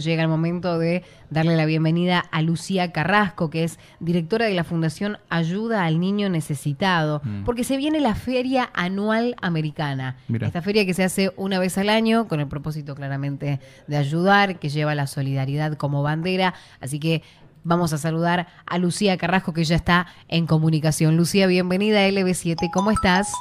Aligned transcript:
Llega 0.00 0.22
el 0.22 0.28
momento 0.28 0.78
de 0.78 1.02
darle 1.28 1.56
la 1.56 1.64
bienvenida 1.66 2.20
a 2.20 2.40
Lucía 2.40 2.92
Carrasco, 2.92 3.50
que 3.50 3.64
es 3.64 3.80
directora 3.98 4.46
de 4.46 4.54
la 4.54 4.62
Fundación 4.62 5.18
Ayuda 5.28 5.84
al 5.86 5.98
Niño 5.98 6.28
Necesitado, 6.30 7.20
Mm. 7.24 7.42
porque 7.42 7.64
se 7.64 7.76
viene 7.76 7.98
la 7.98 8.14
Feria 8.14 8.70
Anual 8.74 9.34
Americana. 9.42 10.14
Mira. 10.28 10.46
Esta 10.46 10.62
feria 10.62 10.86
que 10.86 10.94
se 10.94 11.02
hace 11.02 11.32
una 11.36 11.58
vez 11.58 11.78
al 11.78 11.88
año, 11.88 12.28
con 12.28 12.38
el 12.38 12.46
propósito 12.46 12.94
claramente 12.94 13.58
de 13.88 13.96
ayudar, 13.96 14.60
que 14.60 14.68
lleva 14.68 14.94
la 14.94 15.08
solidaridad 15.08 15.74
como 15.74 16.04
bandera. 16.04 16.54
Así 16.80 17.00
que 17.00 17.24
vamos 17.64 17.92
a 17.92 17.98
saludar 17.98 18.46
a 18.66 18.78
Lucía 18.78 19.16
Carrasco, 19.16 19.52
que 19.52 19.64
ya 19.64 19.74
está 19.74 20.06
en 20.28 20.46
comunicación. 20.46 21.16
Lucía, 21.16 21.48
bienvenida 21.48 21.98
a 22.04 22.08
LB7, 22.08 22.70
¿cómo 22.72 22.92
estás? 22.92 23.32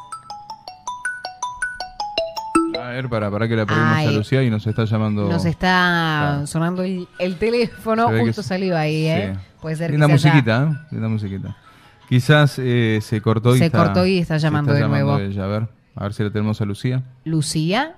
A 2.87 2.91
ver, 2.91 3.09
para, 3.09 3.29
para 3.29 3.47
que 3.47 3.55
la 3.55 3.65
pedimos 3.65 3.85
Ay. 3.89 4.07
a 4.07 4.11
Lucía 4.11 4.43
y 4.43 4.49
nos 4.49 4.65
está 4.65 4.85
llamando. 4.85 5.27
Nos 5.29 5.43
está 5.45 6.43
sonando 6.45 6.83
el, 6.83 7.07
el 7.19 7.35
teléfono, 7.37 8.09
justo 8.19 8.41
salió 8.43 8.77
ahí, 8.77 9.05
¿eh? 9.07 9.37
Puede 9.61 9.75
ser 9.75 9.91
Linda 9.91 10.07
musiquita, 10.07 10.63
¿eh? 10.71 10.87
Linda 10.91 11.07
musiquita. 11.09 11.57
Quizás 12.07 12.55
eh, 12.59 12.99
se 13.01 13.19
cortó 13.21 13.55
y 13.55 13.59
Se 13.59 13.65
está, 13.65 13.83
cortó 13.83 14.05
y 14.05 14.19
está 14.19 14.37
llamando 14.37 14.71
de 14.73 14.87
nuevo. 14.87 15.17
ella. 15.17 15.43
A 15.43 15.47
ver, 15.47 15.67
a 15.95 16.03
ver 16.03 16.13
si 16.13 16.23
la 16.23 16.29
tenemos 16.31 16.61
a 16.61 16.65
Lucía. 16.65 17.03
Lucía. 17.25 17.95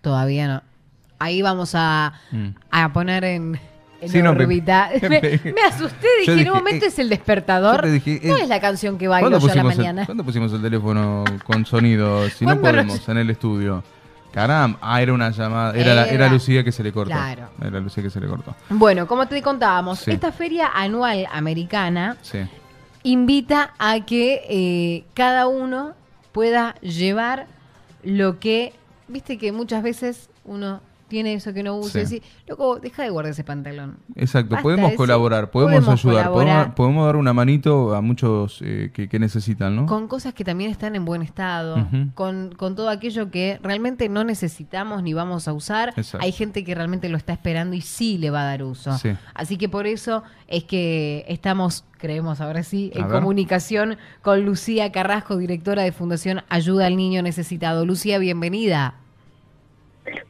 Todavía 0.00 0.46
no. 0.48 0.62
Ahí 1.18 1.42
vamos 1.42 1.72
a, 1.74 2.12
Mm. 2.30 2.48
a 2.70 2.92
poner 2.92 3.24
en, 3.24 3.58
en 4.00 4.08
Sí, 4.08 4.22
no, 4.22 4.34
me- 5.02 5.40
me 5.52 5.62
asusté, 5.62 6.06
dije, 6.20 6.26
Yo 6.26 6.32
en 6.32 6.38
dije, 6.38 6.50
un 6.50 6.56
momento 6.58 6.84
eh, 6.84 6.88
es 6.88 6.98
el 6.98 7.08
despertador. 7.08 7.86
dije, 7.90 8.20
no 8.24 8.36
eh, 8.36 8.42
es 8.42 8.48
la 8.48 8.60
canción 8.60 8.96
que 8.98 9.08
bailo 9.08 9.28
¿Cuándo 9.30 9.38
yo 9.46 9.52
a 9.52 9.54
la 9.56 9.62
pusimos, 9.62 9.72
el, 9.74 9.78
mañana. 9.78 10.06
¿Cuándo 10.06 10.24
pusimos 10.24 10.52
el 10.52 10.62
teléfono 10.62 11.24
con 11.44 11.66
sonido? 11.66 12.28
Si 12.30 12.44
no 12.44 12.52
¿Cuándo 12.60 12.72
nos- 12.72 12.86
podemos 12.86 13.08
en 13.08 13.18
el 13.18 13.30
estudio. 13.30 13.82
Caramba, 14.32 14.78
ah, 14.80 15.02
era 15.02 15.12
una 15.12 15.30
llamada. 15.30 15.72
Era, 15.74 15.94
la- 15.94 16.04
Era- 16.06 16.14
era 16.26 16.28
Lucía 16.28 16.62
que 16.62 16.70
se 16.72 16.82
le 16.84 16.92
cortó. 16.92 17.12
Claro. 17.12 17.48
Era 17.60 17.80
Lucía 17.80 18.02
que 18.02 18.10
se 18.10 18.20
le 18.20 18.28
cortó. 18.28 18.54
Bueno, 18.68 19.06
como 19.08 19.26
te 19.26 19.42
contábamos, 19.42 19.98
Sí. 20.00 20.12
esta 20.12 20.30
feria 20.30 20.70
anual 20.72 21.26
americana 21.32 22.16
Sí. 22.22 22.38
invita 23.02 23.74
a 23.78 24.04
que 24.06 24.42
eh, 24.48 25.04
cada 25.14 25.46
uno 25.48 25.94
pueda 26.32 26.74
llevar 26.76 27.46
lo 28.04 28.38
que, 28.38 28.72
viste 29.08 29.36
que 29.36 29.52
muchas 29.52 29.82
veces 29.82 30.28
uno 30.44 30.80
tiene 31.10 31.34
eso 31.34 31.52
que 31.52 31.62
no 31.62 31.76
usa 31.76 32.06
Sí. 32.06 32.22
loco, 32.48 32.80
deja 32.80 33.02
de 33.02 33.10
guardar 33.10 33.32
ese 33.32 33.44
pantalón. 33.44 33.98
Exacto, 34.16 34.56
podemos 34.62 34.92
de 34.92 34.96
colaborar, 34.96 35.50
podemos, 35.50 35.74
podemos 35.84 36.00
ayudar, 36.00 36.24
colaborar. 36.28 36.56
podemos, 36.56 36.74
podemos 36.74 37.06
dar 37.06 37.16
una 37.16 37.34
manito 37.34 37.94
a 37.94 38.00
muchos 38.00 38.60
eh, 38.64 38.90
que, 38.94 39.10
que 39.10 39.18
necesitan, 39.18 39.76
¿no? 39.76 39.84
Con 39.84 40.08
cosas 40.08 40.32
que 40.32 40.44
también 40.44 40.70
están 40.70 40.96
en 40.96 41.04
buen 41.04 41.20
estado, 41.20 41.86
con, 42.14 42.54
con 42.56 42.74
todo 42.76 42.88
aquello 42.88 43.30
que 43.30 43.58
realmente 43.62 44.08
no 44.08 44.24
necesitamos 44.24 45.02
ni 45.02 45.12
vamos 45.12 45.48
a 45.48 45.52
usar. 45.52 45.92
Exacto. 45.96 46.24
Hay 46.24 46.32
gente 46.32 46.64
que 46.64 46.74
realmente 46.74 47.08
lo 47.10 47.18
está 47.18 47.34
esperando 47.34 47.76
y 47.76 47.82
sí 47.82 48.16
le 48.16 48.30
va 48.30 48.42
a 48.42 48.44
dar 48.46 48.62
uso. 48.62 48.96
Sí. 48.96 49.10
Así 49.34 49.58
que 49.58 49.68
por 49.68 49.86
eso 49.86 50.22
es 50.46 50.64
que 50.64 51.24
estamos, 51.28 51.84
creemos 51.98 52.40
ahora 52.40 52.62
sí, 52.62 52.92
en 52.94 53.08
comunicación 53.08 53.98
con 54.22 54.44
Lucía 54.44 54.92
Carrasco, 54.92 55.36
directora 55.36 55.82
de 55.82 55.90
Fundación 55.92 56.42
Ayuda 56.48 56.86
al 56.86 56.96
Niño 56.96 57.20
Necesitado. 57.22 57.84
Lucía, 57.84 58.18
bienvenida. 58.18 58.94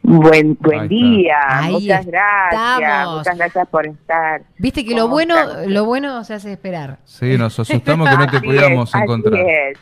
Buen, 0.02 0.56
buen 0.60 0.88
día, 0.88 1.36
Ahí 1.46 1.72
muchas 1.72 2.06
gracias, 2.06 3.08
muchas 3.10 3.38
gracias 3.38 3.68
por 3.68 3.86
estar. 3.86 4.42
Viste 4.58 4.84
que 4.84 4.94
lo 4.94 5.02
¿Cómo 5.02 5.14
bueno, 5.14 5.34
lo 5.66 5.84
bueno 5.84 6.24
se 6.24 6.34
hace 6.34 6.52
esperar. 6.52 6.98
Sí, 7.04 7.36
nos 7.38 7.58
asustamos 7.58 8.08
que 8.08 8.16
no 8.16 8.26
te 8.26 8.40
pudiéramos 8.40 8.88
es, 8.88 8.94
así 8.94 9.02
encontrar. 9.04 9.40
es, 9.46 9.78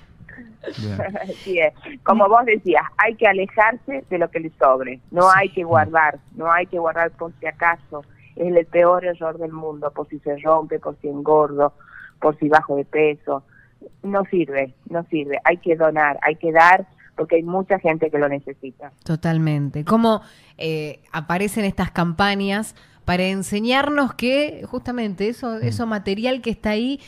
Bien. 0.79 1.17
así 1.23 1.59
es. 1.59 1.73
Como 2.03 2.29
vos 2.29 2.45
decías, 2.45 2.83
hay 2.97 3.15
que 3.15 3.27
alejarse 3.27 4.05
de 4.09 4.19
lo 4.19 4.31
que 4.31 4.41
le 4.41 4.51
sobre, 4.59 5.01
no 5.11 5.31
hay 5.31 5.51
que 5.51 5.65
guardar, 5.65 6.19
no 6.35 6.51
hay 6.51 6.67
que 6.67 6.79
guardar 6.79 7.11
por 7.13 7.33
si 7.41 7.47
acaso, 7.47 8.05
es 8.37 8.55
el 8.55 8.67
peor 8.67 9.05
error 9.05 9.39
del 9.39 9.53
mundo, 9.53 9.91
por 9.93 10.09
si 10.09 10.19
se 10.21 10.37
rompe, 10.39 10.79
por 10.79 10.97
si 11.01 11.09
engordo, 11.09 11.73
por 12.21 12.39
si 12.39 12.49
bajo 12.49 12.77
de 12.77 12.85
peso, 12.85 13.45
no 14.03 14.25
sirve, 14.27 14.75
no 14.89 15.05
sirve, 15.05 15.39
hay 15.45 15.59
que 15.59 15.77
donar, 15.77 16.19
hay 16.23 16.37
que 16.37 16.53
dar, 16.53 16.87
porque 17.19 17.37
hay 17.37 17.43
mucha 17.43 17.79
gente 17.79 18.11
que 18.11 18.17
lo 18.19 18.29
necesita. 18.29 18.93
Totalmente. 19.05 19.85
Cómo 19.85 20.23
eh, 20.57 21.01
aparecen 21.13 21.65
estas 21.67 21.91
campañas 21.91 22.75
para 23.05 23.25
enseñarnos 23.25 24.15
que 24.15 24.63
justamente 24.67 25.29
eso, 25.29 25.59
eso 25.59 25.87
material 25.87 26.41
que 26.41 26.51
está 26.51 26.71
ahí, 26.71 27.01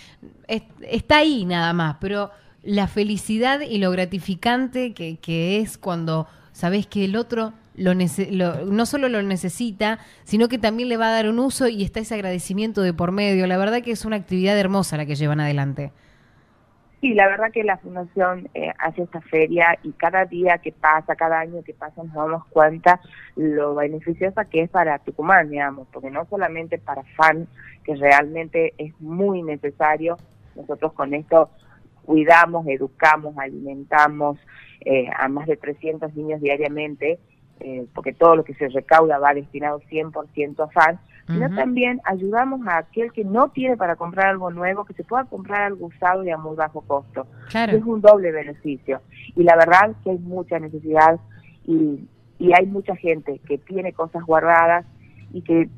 es- 0.49 0.63
está 0.83 1.19
ahí 1.19 1.45
nada 1.47 1.73
más, 1.73 1.97
pero 2.01 2.31
la 2.63 2.87
felicidad 2.89 3.61
y 3.61 3.79
lo 3.79 3.91
gratificante 3.91 4.93
que, 4.93 5.17
que 5.19 5.61
es 5.61 5.79
cuando 5.79 6.27
sabes 6.53 6.87
que 6.87 7.05
el 7.07 7.17
otro 7.17 7.53
lo 7.75 7.93
nece- 7.95 8.31
lo- 8.31 8.67
no 8.67 8.85
solo 8.85 9.09
lo 9.09 9.23
necesita, 9.23 9.99
sino 10.25 10.49
que 10.49 10.59
también 10.59 10.89
le 10.89 10.97
va 10.97 11.09
a 11.09 11.13
dar 11.13 11.29
un 11.29 11.39
uso 11.39 11.69
y 11.69 11.83
está 11.83 12.01
ese 12.01 12.15
agradecimiento 12.15 12.83
de 12.83 12.93
por 12.93 13.13
medio. 13.13 13.47
La 13.47 13.57
verdad 13.57 13.81
que 13.83 13.93
es 13.93 14.05
una 14.05 14.17
actividad 14.17 14.59
hermosa 14.59 14.97
la 14.99 15.07
que 15.07 15.15
llevan 15.15 15.41
adelante. 15.41 15.93
Sí, 17.01 17.15
la 17.15 17.29
verdad 17.29 17.51
que 17.51 17.65
la 17.65 17.79
Fundación 17.79 18.51
eh, 18.53 18.73
hace 18.79 19.03
esta 19.03 19.23
feria 19.23 19.79
y 19.83 19.93
cada 19.93 20.27
día 20.27 20.59
que 20.59 20.71
pasa, 20.71 21.17
cada 21.17 21.41
año 21.41 21.63
que 21.63 21.73
pasa, 21.73 22.03
nos 22.03 22.13
damos 22.13 22.45
cuenta 22.49 23.01
lo 23.37 23.75
beneficiosa 23.75 24.45
que 24.45 24.63
es 24.63 24.71
para 24.71 24.99
Tucumán, 24.99 25.49
digamos, 25.49 25.89
porque 25.93 26.11
no 26.11 26.27
solamente 26.27 26.77
para 26.77 27.03
FAN, 27.17 27.49
que 27.85 27.97
realmente 27.97 28.75
es 28.77 28.93
muy 29.01 29.43
necesario, 29.43 30.19
nosotros 30.55 30.93
con 30.93 31.15
esto 31.15 31.49
cuidamos, 32.05 32.67
educamos, 32.67 33.35
alimentamos 33.39 34.39
eh, 34.83 35.09
a 35.17 35.29
más 35.29 35.47
de 35.47 35.57
300 35.57 36.15
niños 36.15 36.43
diariamente, 36.43 37.19
eh, 37.61 37.87
porque 37.95 38.13
todo 38.13 38.37
lo 38.37 38.45
que 38.45 38.55
se 38.55 38.69
recauda 38.69 39.19
va 39.19 39.35
destinado 39.35 39.81
100% 39.91 40.61
a 40.65 40.69
FAN, 40.69 40.99
sino 41.27 41.47
también 41.55 42.01
ayudamos 42.05 42.67
a 42.67 42.79
aquel 42.79 43.13
que 43.13 43.25
no 43.25 43.51
tiene 43.51 43.77
para 43.77 43.95
comprar 43.95 44.27
algo 44.29 44.51
nuevo, 44.51 44.85
que 44.85 44.95
se 44.95 45.05
pueda 45.05 45.25
comprar 45.27 45.63
algo 45.63 45.87
usado 45.87 46.25
y 46.25 46.31
a 46.31 46.37
muy 46.37 46.57
bajo 46.57 46.81
costo. 46.81 47.27
Claro. 47.51 47.77
Es 47.77 47.85
un 47.85 48.01
doble 48.01 48.33
beneficio. 48.33 49.01
Y 49.37 49.45
la 49.45 49.55
verdad 49.55 49.93
que 50.03 50.11
hay 50.11 50.19
mucha 50.19 50.59
necesidad 50.59 51.21
y, 51.67 52.09
y 52.39 52.53
hay 52.53 52.67
mucha 52.67 52.97
gente 52.97 53.39
que 53.47 53.59
tiene 53.59 53.93
cosas 53.93 54.25
guardadas 54.25 54.85
y 55.33 55.43
que 55.43 55.69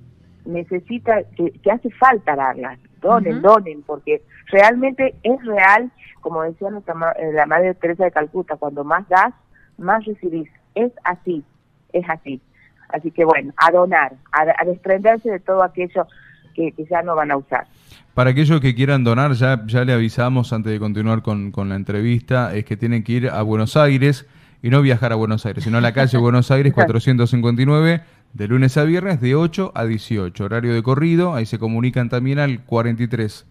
necesita, 0.46 1.22
que, 1.36 1.50
que 1.50 1.70
hace 1.70 1.90
falta 1.90 2.34
darlas. 2.36 2.78
Donen, 3.00 3.42
donen, 3.42 3.82
porque 3.82 4.22
realmente 4.46 5.14
es 5.24 5.44
real, 5.44 5.90
como 6.20 6.42
decía 6.42 6.70
nuestra, 6.70 6.94
ma- 6.94 7.12
eh, 7.12 7.32
la 7.32 7.46
Madre 7.46 7.74
Teresa 7.74 8.04
de 8.04 8.12
Calcuta, 8.12 8.56
cuando 8.56 8.84
más 8.84 9.08
das, 9.08 9.34
más 9.76 10.04
recibís. 10.04 10.48
Es 10.74 10.92
así, 11.04 11.44
es 11.92 12.08
así. 12.08 12.40
Así 12.88 13.10
que 13.10 13.24
bueno, 13.24 13.52
a 13.56 13.70
donar, 13.70 14.12
a, 14.32 14.42
a 14.42 14.64
desprenderse 14.64 15.30
de 15.30 15.40
todo 15.40 15.62
aquello 15.62 16.06
que, 16.54 16.72
que 16.72 16.84
ya 16.84 17.02
no 17.02 17.14
van 17.14 17.30
a 17.30 17.36
usar. 17.36 17.66
Para 18.14 18.30
aquellos 18.30 18.60
que 18.60 18.74
quieran 18.74 19.04
donar, 19.04 19.32
ya, 19.32 19.62
ya 19.66 19.84
le 19.84 19.94
avisamos 19.94 20.52
antes 20.52 20.70
de 20.70 20.78
continuar 20.78 21.22
con, 21.22 21.50
con 21.50 21.70
la 21.70 21.76
entrevista, 21.76 22.54
es 22.54 22.66
que 22.66 22.76
tienen 22.76 23.04
que 23.04 23.12
ir 23.12 23.28
a 23.30 23.40
Buenos 23.40 23.76
Aires 23.76 24.26
y 24.62 24.68
no 24.68 24.82
viajar 24.82 25.12
a 25.12 25.14
Buenos 25.16 25.46
Aires, 25.46 25.64
sino 25.64 25.78
a 25.78 25.80
la 25.80 25.92
calle 25.92 26.18
Buenos 26.18 26.50
Aires 26.50 26.72
459, 26.74 28.02
de 28.34 28.48
lunes 28.48 28.76
a 28.76 28.84
viernes, 28.84 29.20
de 29.20 29.34
8 29.34 29.72
a 29.74 29.86
18, 29.86 30.44
horario 30.44 30.74
de 30.74 30.82
corrido, 30.82 31.34
ahí 31.34 31.46
se 31.46 31.58
comunican 31.58 32.10
también 32.10 32.38
al 32.38 32.62
43 32.64 33.46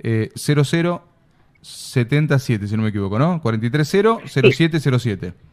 eh, 0.00 0.30
00 0.34 1.02
77, 1.60 2.68
si 2.68 2.76
no 2.76 2.82
me 2.82 2.90
equivoco, 2.90 3.18
¿no? 3.18 3.42
430 3.42 4.28
0707. 4.28 5.32
430 5.32 5.47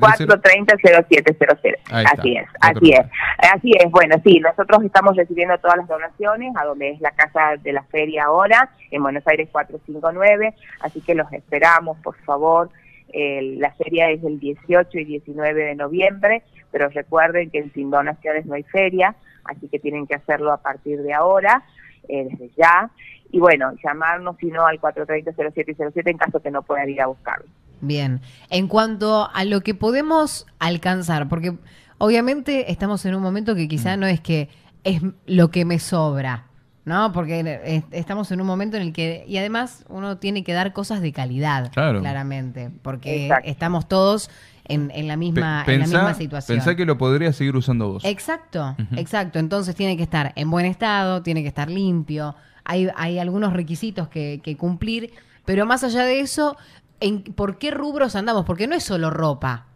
430-0700. 0.00 1.78
Ahí 1.90 2.04
está. 2.04 2.20
Así 2.20 2.36
es, 2.36 2.46
así 2.60 2.92
es. 2.92 3.06
Así 3.54 3.72
es, 3.78 3.90
bueno, 3.90 4.16
sí, 4.24 4.40
nosotros 4.40 4.82
estamos 4.84 5.16
recibiendo 5.16 5.56
todas 5.58 5.76
las 5.78 5.88
donaciones 5.88 6.52
a 6.56 6.64
donde 6.64 6.90
es 6.90 7.00
la 7.00 7.10
casa 7.12 7.56
de 7.62 7.72
la 7.72 7.82
feria 7.84 8.24
ahora, 8.24 8.70
en 8.90 9.02
Buenos 9.02 9.26
Aires 9.26 9.48
459, 9.52 10.54
así 10.80 11.00
que 11.00 11.14
los 11.14 11.32
esperamos, 11.32 11.98
por 11.98 12.16
favor. 12.24 12.70
El- 13.12 13.58
la 13.60 13.70
feria 13.74 14.08
es 14.10 14.24
el 14.24 14.40
18 14.40 14.98
y 14.98 15.04
19 15.04 15.64
de 15.64 15.74
noviembre, 15.74 16.42
pero 16.70 16.88
recuerden 16.88 17.50
que 17.50 17.62
sin 17.70 17.90
donaciones 17.90 18.46
no 18.46 18.54
hay 18.54 18.62
feria, 18.64 19.14
así 19.44 19.68
que 19.68 19.78
tienen 19.78 20.06
que 20.06 20.14
hacerlo 20.14 20.50
a 20.52 20.56
partir 20.62 21.02
de 21.02 21.12
ahora, 21.12 21.62
eh, 22.08 22.26
desde 22.30 22.50
ya. 22.56 22.90
Y 23.30 23.38
bueno, 23.38 23.72
llamarnos 23.84 24.36
si 24.38 24.46
no 24.46 24.66
al 24.66 24.80
430-0707 24.80 26.10
en 26.10 26.16
caso 26.18 26.40
que 26.40 26.50
no 26.50 26.62
puedan 26.62 26.88
ir 26.88 27.00
a 27.02 27.06
buscarlo. 27.06 27.46
Bien, 27.82 28.20
en 28.48 28.68
cuanto 28.68 29.28
a 29.34 29.44
lo 29.44 29.60
que 29.60 29.74
podemos 29.74 30.46
alcanzar, 30.60 31.28
porque 31.28 31.58
obviamente 31.98 32.70
estamos 32.72 33.04
en 33.06 33.14
un 33.14 33.22
momento 33.22 33.54
que 33.54 33.64
Mm. 33.64 33.68
quizá 33.68 33.96
no 33.96 34.06
es 34.06 34.20
que 34.20 34.48
es 34.84 35.02
lo 35.26 35.50
que 35.50 35.64
me 35.64 35.78
sobra, 35.78 36.46
¿no? 36.84 37.12
Porque 37.12 37.82
estamos 37.90 38.30
en 38.32 38.40
un 38.40 38.46
momento 38.46 38.76
en 38.76 38.84
el 38.84 38.92
que, 38.92 39.24
y 39.28 39.36
además 39.36 39.84
uno 39.88 40.16
tiene 40.18 40.42
que 40.44 40.52
dar 40.52 40.72
cosas 40.72 41.00
de 41.00 41.12
calidad, 41.12 41.70
Claro. 41.72 42.00
claramente, 42.00 42.70
porque 42.82 43.24
Exacto. 43.26 43.48
estamos 43.50 43.88
todos 43.88 44.30
en, 44.64 44.92
en 44.94 45.08
la 45.08 45.16
misma, 45.16 45.64
Pe- 45.66 45.74
en 45.74 45.80
la 45.80 45.86
pensá- 45.86 45.98
misma 45.98 46.14
situación. 46.14 46.58
pensá 46.58 46.76
que 46.76 46.84
lo 46.84 46.96
podrías 46.98 47.34
seguir 47.36 47.56
usando 47.56 47.88
vos. 47.94 48.04
Exacto, 48.04 48.76
exacto. 48.96 49.40
Entonces 49.40 49.74
tiene 49.74 49.96
que 49.96 50.04
estar 50.04 50.32
en 50.36 50.50
buen 50.50 50.66
estado, 50.66 51.22
tiene 51.22 51.42
que 51.42 51.48
estar 51.48 51.68
limpio. 51.68 52.36
Hay, 52.64 52.88
hay 52.94 53.18
algunos 53.18 53.52
requisitos 53.52 54.06
que, 54.08 54.40
que 54.42 54.56
cumplir, 54.56 55.10
pero 55.44 55.66
más 55.66 55.82
allá 55.82 56.04
de 56.04 56.20
eso, 56.20 56.56
en, 57.02 57.22
¿por 57.22 57.58
qué 57.58 57.70
rubros 57.70 58.16
andamos? 58.16 58.44
Porque 58.44 58.66
no 58.66 58.74
es 58.74 58.84
solo 58.84 59.10
ropa. 59.10 59.66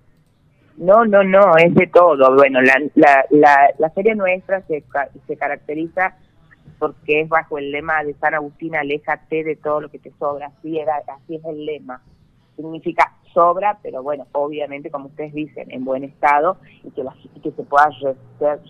No, 0.77 1.05
no, 1.05 1.23
no, 1.25 1.57
es 1.57 1.75
de 1.75 1.87
todo. 1.87 2.35
Bueno, 2.35 2.61
la, 2.61 2.75
la, 2.95 3.25
la, 3.31 3.71
la 3.79 3.91
feria 3.91 4.15
nuestra 4.15 4.63
se, 4.63 4.85
se 5.27 5.37
caracteriza 5.37 6.17
porque 6.79 7.23
es 7.23 7.29
bajo 7.29 7.59
el 7.59 7.71
lema 7.71 8.05
de 8.05 8.15
San 8.15 8.35
Agustín, 8.35 8.77
aléjate 8.77 9.45
de 9.45 9.57
todo 9.57 9.81
lo 9.81 9.91
que 9.91 9.99
te 9.99 10.13
sobra. 10.19 10.49
Así, 10.49 10.79
era, 10.79 10.97
así 10.97 11.37
es 11.37 11.45
el 11.45 11.65
lema. 11.65 12.03
Significa 12.57 13.13
sobra, 13.33 13.79
pero 13.83 14.03
bueno, 14.03 14.27
obviamente, 14.33 14.91
como 14.91 15.07
ustedes 15.07 15.33
dicen, 15.35 15.71
en 15.71 15.85
buen 15.85 16.05
estado 16.05 16.59
y 16.85 16.91
que, 16.91 17.05
la, 17.05 17.15
que 17.43 17.51
se 17.51 17.63
pueda 17.63 17.89
ser 17.99 18.17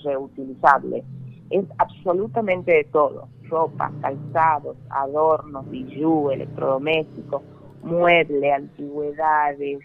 reutilizable. 0.05 1.05
Es 1.51 1.65
absolutamente 1.79 2.73
de 2.73 2.85
todo. 2.85 3.29
Ropa, 3.45 3.93
calzados, 4.01 4.77
adornos, 4.91 5.69
bijú, 5.71 6.31
electrodomésticos, 6.31 7.43
mueble, 7.83 8.53
antigüedades, 8.53 9.81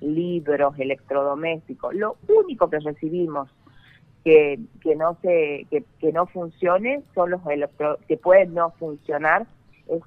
libros, 0.00 0.78
electrodomésticos. 0.78 1.94
Lo 1.94 2.16
único 2.28 2.68
que 2.68 2.78
recibimos 2.80 3.48
que, 4.24 4.58
que 4.80 4.96
no 4.96 5.16
se 5.22 5.66
que, 5.70 5.84
que 6.00 6.12
no 6.12 6.26
funcione 6.26 7.02
son 7.14 7.30
los 7.30 7.46
electro, 7.46 7.98
que 8.08 8.16
pueden 8.16 8.54
no 8.54 8.72
funcionar 8.72 9.46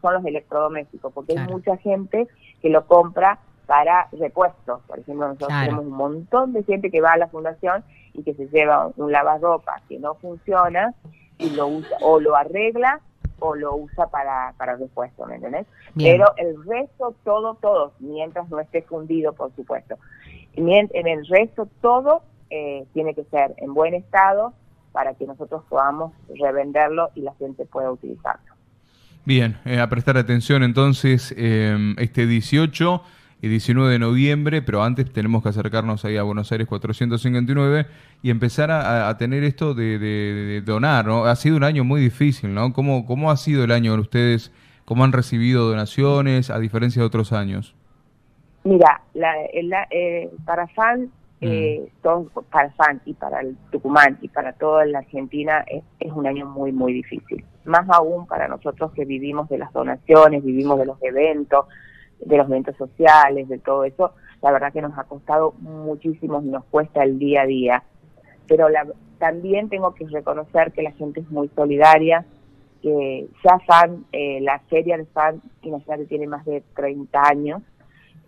son 0.01 0.13
los 0.13 0.25
electrodomésticos 0.25 1.13
porque 1.13 1.38
hay 1.38 1.47
mucha 1.47 1.77
gente 1.77 2.27
que 2.62 2.69
lo 2.69 2.86
compra 2.86 3.39
para 3.65 4.09
repuestos. 4.12 4.81
Por 4.88 5.00
ejemplo 5.00 5.27
nosotros 5.27 5.57
tenemos 5.62 5.86
un 5.86 5.91
montón 5.91 6.51
de 6.51 6.63
gente 6.63 6.91
que 6.91 7.00
va 7.00 7.13
a 7.13 7.18
la 7.18 7.27
fundación 7.27 7.83
y 8.13 8.24
que 8.24 8.33
se 8.33 8.47
lleva 8.47 8.91
un 8.97 9.12
lavarropa 9.12 9.81
que 9.88 10.00
no 10.00 10.15
funciona 10.15 10.94
y 11.38 11.51
lo 11.51 11.68
usa 11.68 11.97
o 12.01 12.19
lo 12.19 12.36
arregla 12.36 13.00
o 13.39 13.56
lo 13.56 13.75
usa 13.75 14.07
para, 14.07 14.53
para 14.57 14.75
repuesto, 14.75 15.25
¿me 15.25 15.36
entendés? 15.36 15.65
Pero 15.95 16.33
el 16.38 16.63
resto, 16.65 17.15
todo, 17.24 17.56
todo, 17.56 17.94
mientras 18.00 18.50
no 18.50 18.59
esté 18.59 18.81
fundido, 18.81 19.33
por 19.33 19.53
supuesto. 19.56 19.97
En 20.53 21.07
el 21.07 21.25
resto, 21.27 21.68
todo 21.81 22.21
eh, 22.50 22.86
tiene 22.94 23.13
que 23.13 23.24
ser 23.25 23.53
en 23.57 23.74
buen 23.74 23.94
estado 23.94 24.53
para 24.91 25.13
que 25.13 25.25
nosotros 25.25 25.63
podamos 25.69 26.13
revenderlo 26.39 27.12
y 27.15 27.21
la 27.21 27.33
gente 27.36 27.65
pueda 27.65 27.91
utilizarlo. 27.91 28.53
Bien, 29.25 29.57
eh, 29.65 29.80
a 29.80 29.88
prestar 29.88 30.18
atención 30.18 30.63
entonces 30.63 31.33
eh, 31.38 31.77
este 31.97 32.25
18 32.25 33.03
y 33.41 33.47
19 33.47 33.91
de 33.91 34.00
noviembre, 34.00 34.62
pero 34.62 34.83
antes 34.83 35.12
tenemos 35.12 35.41
que 35.44 35.50
acercarnos 35.50 36.03
ahí 36.03 36.18
a 36.18 36.24
Buenos 36.24 36.51
Aires 36.51 36.68
459 36.68 37.86
y 38.21 38.30
empezar 38.31 38.69
a, 38.71 39.15
tener 39.18 39.44
esto 39.44 39.74
de, 39.74 40.62
donar, 40.65 41.06
¿no? 41.06 41.25
Ha 41.25 41.36
sido 41.36 41.56
un 41.56 41.63
año 41.63 41.83
muy 41.83 42.01
difícil, 42.01 42.53
¿no? 42.53 42.74
¿Cómo, 42.74 43.06
cómo 43.06 43.31
ha 43.31 43.38
sido 43.38 43.63
el 43.63 43.71
año 43.71 43.95
ustedes? 43.95 44.51
¿Cómo 44.83 45.03
han 45.03 45.13
recibido 45.13 45.69
donaciones 45.69 46.50
a 46.50 46.59
diferencia 46.59 47.01
de 47.01 47.06
otros 47.06 47.31
años? 47.31 47.75
Mira, 48.63 49.01
la, 49.13 49.33
eh, 49.89 50.30
para 50.45 50.68
FAN, 50.68 51.03
mm. 51.03 51.09
eh, 51.41 51.91
para 52.50 52.71
FAN 52.71 53.01
y 53.06 53.13
para 53.13 53.39
el 53.39 53.56
Tucumán 53.71 54.18
y 54.21 54.27
para 54.27 54.51
toda 54.53 54.86
la 54.86 55.00
Argentina 55.00 55.63
es, 55.68 55.83
es 56.00 56.12
un 56.12 56.27
año 56.27 56.45
muy, 56.45 56.74
muy 56.74 56.91
difícil. 56.91 57.45
Más 57.63 57.88
aún 57.89 58.27
para 58.27 58.47
nosotros 58.47 58.91
que 58.91 59.06
vivimos 59.06 59.47
de 59.47 59.59
las 59.59 59.71
donaciones, 59.71 60.44
vivimos 60.44 60.77
de 60.77 60.88
los 60.88 61.01
eventos, 61.03 61.68
de 62.19 62.38
los 62.38 62.48
eventos 62.48 62.75
sociales, 62.77 63.48
de 63.48 63.60
todo 63.60 63.83
eso, 63.83 64.13
la 64.42 64.51
verdad 64.51 64.74
que 64.74 64.81
nos 64.81 64.98
ha 64.98 65.04
costado 65.04 65.54
muchísimo 65.60 66.42
y 66.42 66.48
nos 66.48 66.66
cuesta 66.66 67.04
el 67.04 67.19
día 67.19 67.42
a 67.42 67.45
día. 67.45 67.83
Pero 68.48 68.68
también 69.18 69.69
tengo 69.69 69.94
que 69.94 70.07
reconocer 70.07 70.71
que 70.71 70.81
la 70.81 70.92
gente 70.92 71.19
es 71.21 71.30
muy 71.30 71.50
solidaria, 71.50 72.25
que 72.81 73.27
ya 73.44 73.60
FAN, 73.68 74.06
eh, 74.12 74.39
la 74.42 74.60
feria 74.69 74.98
de 74.98 75.06
FAN, 75.06 75.42
imagínate, 75.62 76.06
tiene 76.06 76.27
más 76.27 76.45
de 76.45 76.63
30 76.75 77.21
años, 77.21 77.62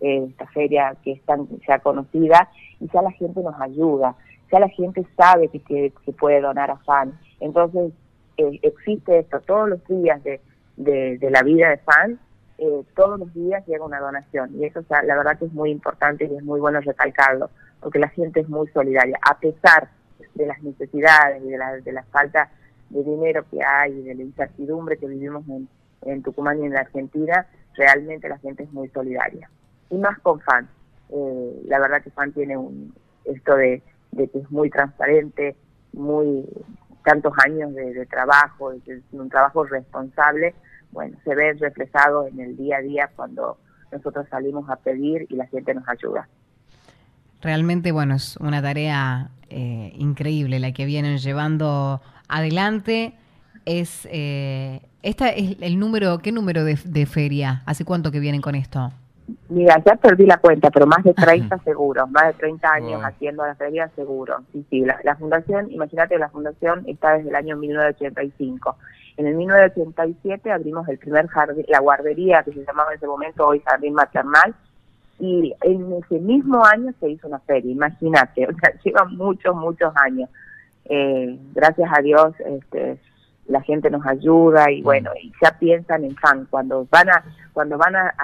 eh, 0.00 0.26
esta 0.28 0.46
feria 0.48 0.96
que 1.02 1.12
es 1.12 1.22
tan 1.22 1.48
ya 1.66 1.78
conocida, 1.78 2.50
y 2.80 2.88
ya 2.92 3.02
la 3.02 3.12
gente 3.12 3.40
nos 3.42 3.58
ayuda, 3.60 4.14
ya 4.50 4.60
la 4.60 4.68
gente 4.68 5.04
sabe 5.16 5.48
que, 5.48 5.60
que, 6.04 6.12
puede 6.12 6.40
donar 6.40 6.70
a 6.70 6.76
FAN. 6.78 7.18
Entonces, 7.40 7.92
eh, 8.36 8.58
existe 8.62 9.20
esto 9.20 9.40
todos 9.40 9.70
los 9.70 9.86
días 9.86 10.22
de, 10.22 10.40
de, 10.76 11.16
de 11.18 11.30
la 11.30 11.42
vida 11.42 11.70
de 11.70 11.78
FAN, 11.78 12.18
eh, 12.64 12.84
todos 12.94 13.18
los 13.18 13.34
días 13.34 13.66
llega 13.66 13.84
una 13.84 13.98
donación 13.98 14.50
y 14.54 14.64
eso 14.66 14.84
la 14.88 15.16
verdad 15.16 15.36
que 15.36 15.46
es 15.46 15.52
muy 15.52 15.70
importante 15.70 16.26
y 16.26 16.36
es 16.36 16.44
muy 16.44 16.60
bueno 16.60 16.80
recalcarlo 16.80 17.50
porque 17.80 17.98
la 17.98 18.08
gente 18.08 18.38
es 18.38 18.48
muy 18.48 18.68
solidaria 18.68 19.18
a 19.20 19.36
pesar 19.40 19.88
de 20.34 20.46
las 20.46 20.62
necesidades 20.62 21.42
y 21.42 21.50
de 21.50 21.58
la, 21.58 21.72
de 21.78 21.92
la 21.92 22.04
falta 22.04 22.50
de 22.90 23.02
dinero 23.02 23.44
que 23.50 23.64
hay 23.64 23.98
y 23.98 24.02
de 24.02 24.14
la 24.14 24.22
incertidumbre 24.22 24.96
que 24.96 25.08
vivimos 25.08 25.42
en, 25.48 25.68
en 26.02 26.22
Tucumán 26.22 26.60
y 26.62 26.66
en 26.66 26.74
la 26.74 26.80
Argentina 26.80 27.48
realmente 27.74 28.28
la 28.28 28.38
gente 28.38 28.62
es 28.62 28.72
muy 28.72 28.88
solidaria. 28.90 29.50
Y 29.90 29.98
más 29.98 30.18
con 30.20 30.40
FAN. 30.40 30.68
Eh, 31.10 31.62
la 31.66 31.80
verdad 31.80 32.00
que 32.00 32.10
FAN 32.10 32.32
tiene 32.32 32.56
un 32.56 32.94
esto 33.24 33.56
de, 33.56 33.82
que 34.16 34.30
es 34.34 34.50
muy 34.50 34.70
transparente 34.70 35.56
muy 35.92 36.46
tantos 37.04 37.32
años 37.44 37.74
de, 37.74 38.06
trabajo 38.06 38.70
de 38.70 39.02
un 39.12 39.28
trabajo 39.28 39.64
responsable 39.64 40.54
bueno, 40.92 41.16
se 41.24 41.34
ve 41.34 41.54
reflejado 41.54 42.26
en 42.26 42.40
el 42.40 42.56
día 42.56 42.76
a 42.76 42.80
día 42.80 43.10
cuando 43.16 43.58
nosotros 43.90 44.26
salimos 44.30 44.68
a 44.70 44.76
pedir 44.76 45.26
y 45.28 45.36
la 45.36 45.46
gente 45.46 45.74
nos 45.74 45.88
ayuda. 45.88 46.28
Realmente, 47.40 47.90
bueno, 47.90 48.14
es 48.14 48.36
una 48.36 48.62
tarea 48.62 49.30
eh, 49.50 49.92
increíble 49.96 50.60
la 50.60 50.72
que 50.72 50.84
vienen 50.86 51.18
llevando 51.18 52.00
adelante. 52.28 53.14
Es 53.64 54.08
eh, 54.10 54.80
esta 55.02 55.30
es 55.30 55.56
el 55.60 55.78
número, 55.78 56.18
¿qué 56.18 56.30
número 56.30 56.64
de, 56.64 57.06
feria? 57.06 57.62
¿Hace 57.66 57.84
cuánto 57.84 58.12
que 58.12 58.20
vienen 58.20 58.40
con 58.40 58.54
esto? 58.54 58.92
Mira, 59.48 59.82
ya 59.84 59.96
perdí 59.96 60.26
la 60.26 60.38
cuenta, 60.38 60.70
pero 60.70 60.86
más 60.86 61.02
de 61.04 61.14
30 61.14 61.58
seguros, 61.58 62.10
más 62.10 62.26
de 62.28 62.32
30 62.34 62.72
años 62.72 63.02
haciendo 63.04 63.44
la 63.44 63.54
feria 63.54 63.88
seguro. 63.94 64.38
Sí, 64.52 64.64
sí, 64.70 64.80
la, 64.80 64.98
la 65.04 65.16
fundación, 65.16 65.70
imagínate, 65.70 66.18
la 66.18 66.28
fundación 66.28 66.84
está 66.86 67.14
desde 67.14 67.30
el 67.30 67.36
año 67.36 67.56
1985 67.56 68.76
en 69.16 69.26
el 69.26 69.34
1987 69.34 70.50
abrimos 70.50 70.88
el 70.88 70.98
primer 70.98 71.26
jardín, 71.28 71.64
la 71.68 71.80
guardería 71.80 72.42
que 72.42 72.52
se 72.52 72.64
llamaba 72.64 72.90
en 72.90 72.96
ese 72.96 73.06
momento 73.06 73.46
hoy 73.46 73.60
Jardín 73.60 73.94
Maternal, 73.94 74.54
y 75.18 75.54
en 75.62 75.92
ese 75.92 76.18
mismo 76.18 76.64
año 76.64 76.92
se 76.98 77.10
hizo 77.10 77.28
una 77.28 77.38
feria, 77.40 77.70
imagínate, 77.70 78.46
o 78.48 78.54
sea, 78.54 78.72
lleva 78.82 79.04
muchos, 79.04 79.54
muchos 79.54 79.92
años. 79.96 80.28
Eh, 80.86 81.38
gracias 81.54 81.90
a 81.96 82.00
Dios, 82.02 82.34
este, 82.40 82.98
la 83.46 83.60
gente 83.62 83.90
nos 83.90 84.06
ayuda 84.06 84.70
y 84.70 84.80
mm. 84.80 84.84
bueno, 84.84 85.10
y 85.20 85.32
ya 85.42 85.58
piensan 85.58 86.04
en 86.04 86.16
fan, 86.16 86.46
cuando 86.50 86.86
van 86.90 87.10
a 87.10 87.24
cuando 87.52 87.76
van 87.76 87.94
a, 87.94 88.14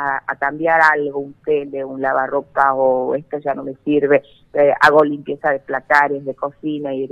cambiar 0.40 0.80
algo, 0.80 1.18
un 1.18 1.34
tele, 1.44 1.84
un 1.84 2.00
lavarropa 2.00 2.72
o 2.72 3.14
esto 3.14 3.38
ya 3.38 3.52
no 3.54 3.62
me 3.62 3.74
sirve, 3.84 4.22
eh, 4.54 4.72
hago 4.80 5.04
limpieza 5.04 5.50
de 5.50 5.58
placares, 5.58 6.24
de 6.24 6.34
cocina 6.34 6.94
y 6.94 7.06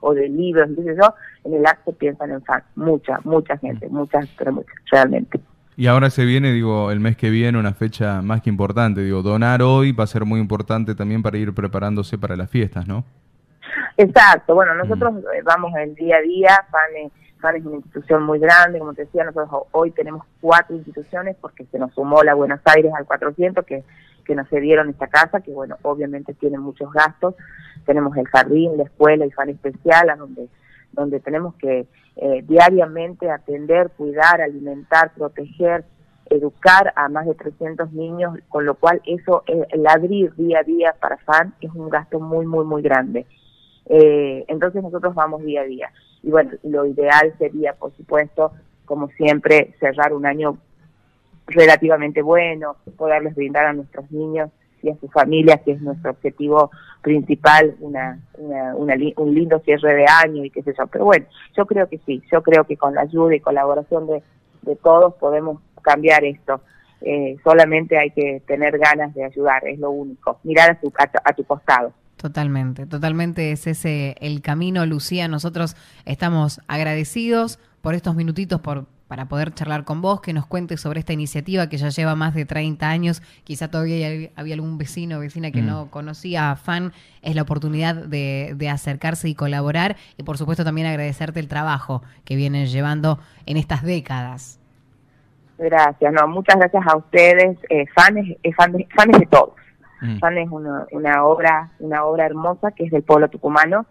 o 0.00 0.12
de 0.12 0.28
libros, 0.28 0.68
entonces 0.68 0.98
yo 1.00 1.14
en 1.44 1.54
el 1.54 1.64
acto 1.64 1.92
piensan 1.92 2.32
en 2.32 2.42
fan, 2.42 2.62
mucha, 2.74 3.20
mucha 3.24 3.56
gente, 3.56 3.88
mm. 3.88 3.94
muchas, 3.94 4.28
pero 4.36 4.52
muchas, 4.52 4.74
realmente. 4.90 5.40
Y 5.76 5.86
ahora 5.86 6.10
se 6.10 6.26
viene, 6.26 6.52
digo, 6.52 6.90
el 6.90 7.00
mes 7.00 7.16
que 7.16 7.30
viene 7.30 7.58
una 7.58 7.72
fecha 7.72 8.20
más 8.20 8.42
que 8.42 8.50
importante, 8.50 9.00
digo, 9.00 9.22
donar 9.22 9.62
hoy 9.62 9.92
va 9.92 10.04
a 10.04 10.08
ser 10.08 10.26
muy 10.26 10.40
importante 10.40 10.94
también 10.94 11.22
para 11.22 11.38
ir 11.38 11.54
preparándose 11.54 12.18
para 12.18 12.36
las 12.36 12.50
fiestas, 12.50 12.86
¿no? 12.86 13.04
Exacto, 13.96 14.54
bueno, 14.54 14.74
nosotros 14.74 15.14
mm. 15.14 15.18
eh, 15.18 15.42
vamos 15.44 15.72
el 15.76 15.94
día 15.94 16.16
a 16.16 16.20
día, 16.20 16.66
fan, 16.70 17.10
es 17.50 17.64
una 17.64 17.76
institución 17.76 18.22
muy 18.22 18.38
grande, 18.38 18.78
como 18.78 18.94
te 18.94 19.02
decía, 19.02 19.24
nosotros 19.24 19.64
hoy 19.72 19.90
tenemos 19.90 20.24
cuatro 20.40 20.76
instituciones 20.76 21.36
porque 21.40 21.64
se 21.66 21.78
nos 21.78 21.92
sumó 21.94 22.22
la 22.22 22.34
Buenos 22.34 22.60
Aires 22.64 22.92
al 22.96 23.04
400 23.04 23.64
que, 23.64 23.84
que 24.24 24.34
nos 24.34 24.48
cedieron 24.48 24.88
esta 24.88 25.08
casa, 25.08 25.40
que 25.40 25.52
bueno, 25.52 25.76
obviamente 25.82 26.34
tiene 26.34 26.58
muchos 26.58 26.92
gastos. 26.92 27.34
Tenemos 27.84 28.16
el 28.16 28.28
jardín, 28.28 28.76
la 28.76 28.84
escuela 28.84 29.26
y 29.26 29.30
fan 29.32 29.48
especial, 29.48 30.10
a 30.10 30.16
donde, 30.16 30.48
donde 30.92 31.20
tenemos 31.20 31.54
que 31.56 31.86
eh, 32.16 32.42
diariamente 32.46 33.30
atender, 33.30 33.90
cuidar, 33.96 34.40
alimentar, 34.40 35.12
proteger, 35.14 35.84
educar 36.30 36.92
a 36.96 37.08
más 37.08 37.26
de 37.26 37.34
300 37.34 37.92
niños, 37.92 38.38
con 38.48 38.64
lo 38.64 38.74
cual 38.74 39.02
eso, 39.04 39.42
eh, 39.46 39.66
el 39.70 39.86
abrir 39.86 40.34
día 40.36 40.60
a 40.60 40.62
día 40.62 40.94
para 41.00 41.18
FAN 41.18 41.54
es 41.60 41.70
un 41.74 41.88
gasto 41.88 42.20
muy, 42.20 42.46
muy, 42.46 42.64
muy 42.64 42.82
grande. 42.82 43.26
Eh, 43.86 44.44
entonces 44.48 44.82
nosotros 44.82 45.14
vamos 45.14 45.42
día 45.42 45.62
a 45.62 45.64
día. 45.64 45.92
Y 46.22 46.30
bueno, 46.30 46.52
lo 46.62 46.86
ideal 46.86 47.34
sería, 47.38 47.72
por 47.74 47.94
supuesto, 47.96 48.52
como 48.84 49.08
siempre, 49.10 49.74
cerrar 49.80 50.12
un 50.12 50.26
año 50.26 50.58
relativamente 51.46 52.22
bueno, 52.22 52.76
poderles 52.96 53.34
brindar 53.34 53.66
a 53.66 53.72
nuestros 53.72 54.10
niños 54.10 54.50
y 54.82 54.90
a 54.90 54.96
sus 54.96 55.10
familias, 55.12 55.60
que 55.64 55.72
es 55.72 55.80
nuestro 55.80 56.10
objetivo 56.10 56.70
principal, 57.02 57.76
una, 57.80 58.18
un 58.36 59.34
lindo 59.34 59.60
cierre 59.60 59.94
de 59.94 60.06
año 60.06 60.44
y 60.44 60.50
qué 60.50 60.62
sé 60.62 60.74
yo. 60.76 60.86
Pero 60.88 61.04
bueno, 61.04 61.26
yo 61.56 61.66
creo 61.66 61.88
que 61.88 61.98
sí, 61.98 62.22
yo 62.30 62.42
creo 62.42 62.64
que 62.64 62.76
con 62.76 62.94
la 62.94 63.02
ayuda 63.02 63.34
y 63.34 63.40
colaboración 63.40 64.06
de, 64.06 64.22
de 64.62 64.76
todos 64.76 65.14
podemos 65.14 65.60
cambiar 65.82 66.24
esto. 66.24 66.60
Eh, 67.00 67.36
solamente 67.42 67.98
hay 67.98 68.10
que 68.10 68.42
tener 68.46 68.78
ganas 68.78 69.12
de 69.14 69.24
ayudar, 69.24 69.66
es 69.66 69.78
lo 69.78 69.90
único. 69.90 70.38
Mirar 70.44 70.70
a, 70.70 70.80
tu, 70.80 70.92
a 70.96 71.32
tu 71.32 71.44
costado. 71.44 71.92
Totalmente, 72.22 72.86
totalmente 72.86 73.50
es 73.50 73.66
ese 73.66 74.14
el 74.20 74.42
camino, 74.42 74.86
Lucía. 74.86 75.26
Nosotros 75.26 75.74
estamos 76.04 76.60
agradecidos 76.68 77.58
por 77.80 77.94
estos 77.94 78.14
minutitos, 78.14 78.60
por 78.60 78.86
para 79.08 79.26
poder 79.26 79.52
charlar 79.52 79.84
con 79.84 80.00
vos, 80.00 80.20
que 80.20 80.32
nos 80.32 80.46
cuentes 80.46 80.80
sobre 80.80 81.00
esta 81.00 81.12
iniciativa 81.12 81.68
que 81.68 81.76
ya 81.76 81.88
lleva 81.88 82.14
más 82.14 82.32
de 82.32 82.46
30 82.46 82.88
años. 82.88 83.22
Quizá 83.42 83.68
todavía 83.68 84.30
había 84.36 84.54
algún 84.54 84.78
vecino 84.78 85.18
o 85.18 85.20
vecina 85.20 85.50
que 85.50 85.60
mm. 85.60 85.66
no 85.66 85.90
conocía 85.90 86.52
a 86.52 86.56
FAN. 86.56 86.92
Es 87.20 87.34
la 87.34 87.42
oportunidad 87.42 87.94
de, 87.94 88.54
de, 88.56 88.68
acercarse 88.70 89.28
y 89.28 89.34
colaborar. 89.34 89.96
Y 90.16 90.22
por 90.22 90.38
supuesto 90.38 90.64
también 90.64 90.86
agradecerte 90.86 91.40
el 91.40 91.48
trabajo 91.48 92.02
que 92.24 92.36
vienen 92.36 92.68
llevando 92.68 93.18
en 93.44 93.58
estas 93.58 93.82
décadas. 93.82 94.60
Gracias, 95.58 96.12
no, 96.12 96.28
muchas 96.28 96.56
gracias 96.56 96.86
a 96.86 96.96
ustedes. 96.96 97.58
Eh, 97.68 97.84
FAN, 97.94 98.16
es, 98.16 98.56
fan, 98.56 98.72
de, 98.72 99.18
de 99.18 99.26
todos. 99.26 99.54
Mm. 100.02 100.36
Es 100.36 100.50
una, 100.50 100.86
una 100.90 101.24
obra, 101.24 101.70
una 101.78 102.04
obra 102.04 102.26
hermosa 102.26 102.72
que 102.72 102.84
es 102.84 102.90
del 102.90 103.02
pueblo 103.02 103.28
tucumano 103.28 103.86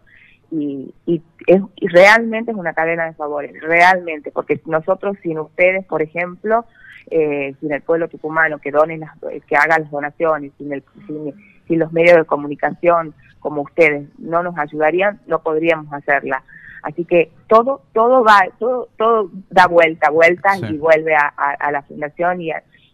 y, 0.52 0.94
y, 1.06 1.22
es, 1.48 1.62
realmente 1.80 2.52
es 2.52 2.58
una 2.58 2.74
cadena 2.74 3.06
de 3.06 3.14
favores, 3.14 3.54
realmente, 3.62 4.32
porque 4.32 4.60
nosotros 4.66 5.16
sin 5.24 5.40
ustedes, 5.40 5.86
por 5.86 6.02
ejemplo, 6.02 6.66
eh, 7.10 7.56
sin 7.62 7.72
el 7.72 7.82
pueblo 7.82 8.10
tucumano 8.10 8.60
que 8.60 8.72
donen 8.72 9.00
las, 9.00 9.12
que 9.48 9.56
haga 9.56 9.80
las 9.80 9.90
donaciones, 9.90 10.52
sin, 10.58 10.74
el, 10.74 10.84
sin, 11.08 11.80
los 11.80 11.94
medios 11.94 12.18
de 12.18 12.26
comunicación 12.26 13.14
como 13.40 13.62
ustedes 13.62 14.10
no 14.20 14.44
nos 14.44 14.58
ayudarían, 14.58 15.22
no 15.26 15.42
podríamos 15.42 15.92
hacerla. 15.94 16.44
Así 16.84 17.06
que 17.06 17.32
todo, 17.48 17.82
todo 17.94 18.24
va, 18.24 18.42
todo, 18.60 18.90
todo 18.98 19.30
da 19.50 19.68
vuelta, 19.68 20.10
vuelta 20.10 20.58
y 20.58 20.78
vuelve 20.78 21.16
a, 21.16 21.28
a, 21.38 21.72
la 21.72 21.82
fundación 21.84 22.42
y, 22.42 22.52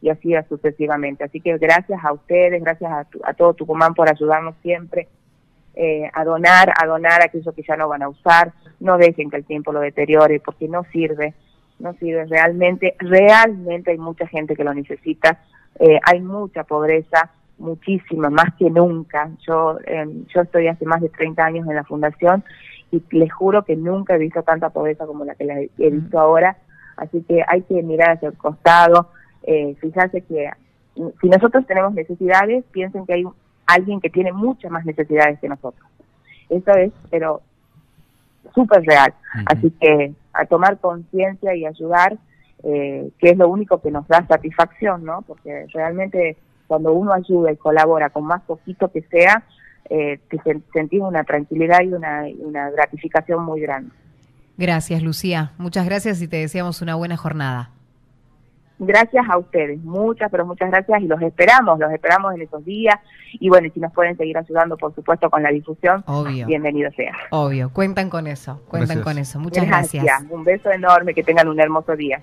y 0.08 0.36
así 0.36 0.48
sucesivamente. 0.50 1.24
Así 1.24 1.42
que 1.42 1.58
gracias 1.58 2.04
a 2.04 2.14
ustedes, 2.14 2.64
gracias 2.64 2.92
a, 2.92 3.08
a 3.24 3.34
todo 3.34 3.54
Tucumán 3.54 3.94
por 3.94 4.10
ayudarnos 4.10 4.56
siempre 4.62 5.08
eh, 5.80 6.10
a 6.12 6.24
donar, 6.24 6.74
a 6.76 6.88
donar 6.88 7.22
aquello 7.22 7.52
que 7.54 7.62
ya 7.62 7.76
no 7.76 7.88
van 7.88 8.02
a 8.02 8.10
usar, 8.10 8.52
no 8.80 8.98
dejen 8.98 9.30
que 9.30 9.38
el 9.38 9.46
tiempo 9.46 9.72
lo 9.72 9.80
deteriore 9.80 10.40
porque 10.40 10.68
no 10.68 10.84
sirve, 10.86 11.36
no 11.78 11.94
sirve. 12.00 12.26
Realmente, 12.26 12.96
realmente 12.98 13.92
hay 13.92 14.00
mucha 14.00 14.26
gente 14.26 14.56
que 14.56 14.64
lo 14.64 14.74
necesita, 14.74 15.40
eh, 15.80 16.00
hay 16.04 16.20
mucha 16.20 16.64
pobreza, 16.64 17.30
muchísima, 17.60 18.32
más 18.32 18.56
que 18.58 18.72
nunca. 18.72 19.30
Yo, 19.48 19.78
em, 19.86 20.26
yo 20.34 20.42
estoy 20.42 20.68
hace 20.68 20.84
más 20.86 21.00
de 21.00 21.10
30 21.10 21.46
años 21.46 21.68
en 21.68 21.76
la 21.76 21.84
fundación 21.84 22.44
y 22.92 23.04
les 23.12 23.32
juro 23.32 23.64
que 23.64 23.76
nunca 23.76 24.16
he 24.16 24.18
visto 24.18 24.42
tanta 24.42 24.72
pobreza 24.72 25.06
como 25.06 25.26
la 25.26 25.36
que 25.36 25.46
la 25.46 25.60
he 25.60 25.90
visto 25.92 26.20
ahora, 26.20 26.58
así 26.96 27.22
que 27.22 27.44
hay 27.48 27.62
que 27.62 27.84
mirar 27.84 28.16
hacia 28.16 28.30
el 28.30 28.38
costado, 28.38 29.12
eh, 29.48 29.76
fijarse 29.80 30.22
que 30.22 30.50
si 31.22 31.30
nosotros 31.30 31.66
tenemos 31.66 31.94
necesidades, 31.94 32.66
piensen 32.72 33.06
que 33.06 33.14
hay 33.14 33.24
alguien 33.66 34.02
que 34.02 34.10
tiene 34.10 34.34
muchas 34.34 34.70
más 34.70 34.86
necesidades 34.86 35.40
que 35.40 35.48
nosotros. 35.48 35.88
Eso 36.50 36.72
es, 36.74 36.92
pero 37.10 37.42
súper 38.54 38.84
real. 38.84 39.14
Así 39.46 39.72
que 39.80 40.14
a 40.34 40.46
tomar 40.46 40.78
conciencia 40.80 41.56
y 41.56 41.66
ayudar, 41.66 42.18
eh, 42.64 43.10
que 43.20 43.30
es 43.30 43.38
lo 43.38 43.48
único 43.50 43.82
que 43.82 43.90
nos 43.90 44.08
da 44.08 44.26
satisfacción, 44.28 45.06
¿no? 45.06 45.22
Porque 45.22 45.66
realmente 45.74 46.36
cuando 46.68 46.92
uno 46.94 47.14
ayuda 47.14 47.52
y 47.52 47.56
colabora 47.56 48.10
con 48.10 48.26
más 48.26 48.42
poquito 48.44 48.92
que 48.92 49.02
sea, 49.04 49.44
eh, 49.90 50.20
te 50.30 50.62
sentís 50.74 51.02
una 51.02 51.24
tranquilidad 51.24 51.82
y 51.84 51.94
una, 51.94 52.26
una 52.40 52.70
gratificación 52.72 53.44
muy 53.44 53.62
grande. 53.62 53.92
Gracias, 54.58 55.02
Lucía. 55.02 55.52
Muchas 55.58 55.86
gracias 55.86 56.22
y 56.22 56.28
te 56.28 56.38
deseamos 56.38 56.82
una 56.82 56.96
buena 56.96 57.16
jornada. 57.16 57.77
Gracias 58.80 59.26
a 59.28 59.38
ustedes, 59.38 59.82
muchas, 59.84 60.30
pero 60.30 60.46
muchas 60.46 60.70
gracias 60.70 61.02
y 61.02 61.08
los 61.08 61.22
esperamos, 61.22 61.80
los 61.80 61.92
esperamos 61.92 62.36
en 62.36 62.44
esos 62.44 62.64
días. 62.64 62.96
Y 63.34 63.50
bueno, 63.50 63.70
si 63.74 63.80
nos 63.80 63.92
pueden 63.92 64.16
seguir 64.18 64.38
ayudando, 64.38 64.78
por 64.78 64.94
supuesto, 64.94 65.30
con 65.30 65.42
la 65.42 65.50
difusión, 65.50 66.04
bienvenido 66.46 66.92
sea. 66.92 67.14
Obvio, 67.32 67.72
cuentan 67.74 68.10
con 68.10 68.28
eso, 68.28 68.62
cuentan 68.68 69.02
con 69.02 69.18
eso. 69.18 69.40
Muchas 69.40 69.66
gracias. 69.66 70.06
Un 70.30 70.44
beso 70.44 70.72
enorme, 70.72 71.14
que 71.14 71.24
tengan 71.24 71.48
un 71.48 71.60
hermoso 71.60 71.96
día. 71.96 72.22